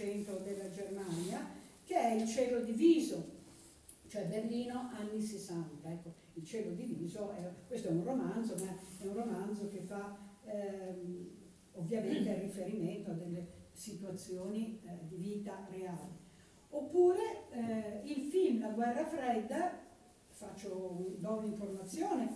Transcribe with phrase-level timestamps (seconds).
[0.00, 1.46] centro della Germania,
[1.84, 3.38] che è Il cielo diviso,
[4.08, 5.90] cioè Berlino anni 60.
[5.90, 10.16] Ecco, Il cielo diviso, è, questo è un romanzo, ma è un romanzo che fa
[10.44, 11.28] ehm,
[11.72, 16.18] ovviamente riferimento a delle situazioni eh, di vita reali.
[16.70, 19.78] Oppure eh, il film La guerra fredda,
[20.30, 22.28] faccio, do un'informazione,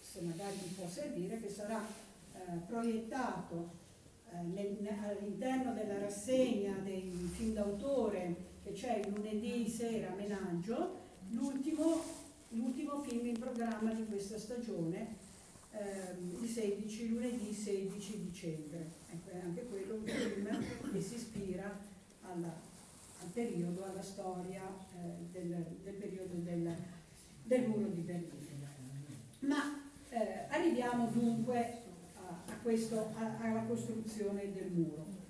[0.00, 1.84] se magari mi può servire, che sarà
[2.32, 3.82] eh, proiettato
[4.30, 6.43] eh, all'interno della rassegna
[7.64, 11.00] d'autore che c'è il lunedì sera a Menaggio,
[11.30, 12.02] l'ultimo,
[12.50, 15.16] l'ultimo film in programma di questa stagione,
[15.72, 18.92] ehm, il 16, lunedì 16 dicembre.
[19.10, 21.78] Ecco, è anche quello un film che si ispira
[22.22, 22.54] alla,
[23.20, 24.62] al periodo, alla storia
[24.96, 26.74] eh, del, del, periodo del,
[27.42, 28.42] del, muro di Berlino.
[29.40, 31.82] Ma eh, arriviamo dunque
[32.16, 35.23] a, a questo, a, alla costruzione del muro.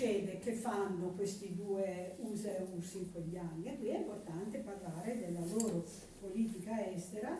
[0.00, 3.66] Succede che fanno questi due USA e US in quegli anni?
[3.66, 5.84] E qui è importante parlare della loro
[6.18, 7.38] politica estera,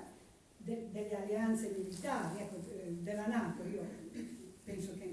[0.59, 3.62] de, delle alleanze militari, ecco, eh, della Nato.
[3.62, 3.83] Io
[4.62, 5.11] penso che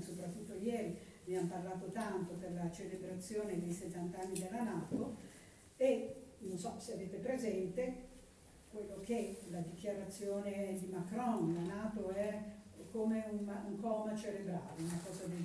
[0.00, 5.16] soprattutto ieri ne hanno parlato tanto per la celebrazione dei 70 anni della Nato
[5.76, 8.04] e non so se avete presente
[8.70, 12.42] quello che la dichiarazione di Macron, la Nato è
[12.90, 15.44] come un, un coma cerebrale, una cosa del